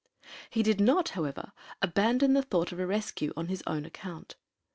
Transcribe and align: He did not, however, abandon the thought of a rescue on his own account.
He 0.49 0.63
did 0.63 0.81
not, 0.81 1.09
however, 1.09 1.51
abandon 1.79 2.33
the 2.33 2.41
thought 2.41 2.71
of 2.71 2.79
a 2.79 2.87
rescue 2.87 3.31
on 3.37 3.49
his 3.49 3.61
own 3.67 3.85
account. 3.85 4.35